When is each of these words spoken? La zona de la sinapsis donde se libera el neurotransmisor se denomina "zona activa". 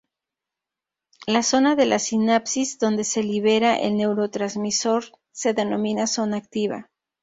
La 1.35 1.43
zona 1.49 1.75
de 1.81 1.85
la 1.85 1.99
sinapsis 1.99 2.79
donde 2.79 3.03
se 3.03 3.21
libera 3.21 3.79
el 3.79 3.97
neurotransmisor 3.97 5.03
se 5.31 5.53
denomina 5.53 6.07
"zona 6.07 6.37
activa". 6.37 6.89